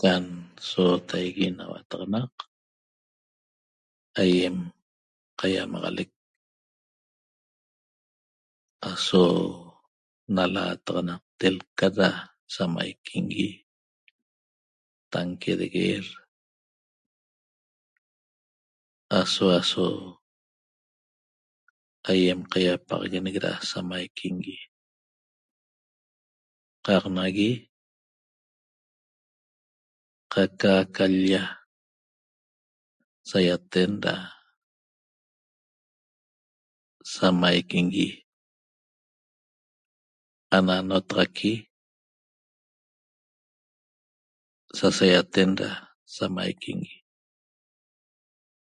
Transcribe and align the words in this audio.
Can 0.00 0.24
sootaigui 0.68 1.46
na 1.56 1.64
huataxanaq 1.70 2.32
aýem 4.22 4.56
qaýamaxale 5.38 6.04
aso 8.90 9.22
nalaataxanaqte 10.34 11.46
lcat 11.56 11.92
da 12.00 12.08
samaiquingui 12.54 13.48
tanque 15.12 15.52
de 15.60 15.66
guerra 15.74 16.18
aso 19.20 19.44
aso 19.60 19.84
aýem 22.10 22.40
qaýapaxaguenec 22.52 23.36
da 23.44 23.52
samaiquingui 23.70 24.58
qaq 26.86 27.04
nagui 27.16 27.52
qaca 30.32 30.70
aca 30.82 31.04
l-lla 31.12 31.42
saýaten 33.30 33.90
da 34.04 34.14
samaiquingui 37.14 38.08
ana 40.56 40.76
notaxaqui 40.88 41.52
sasaýaten 44.78 45.50
da 45.60 45.68
samaiquingui 46.16 46.94